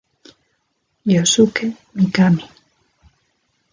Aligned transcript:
Yosuke 1.13 1.65
Mikami 1.95 2.45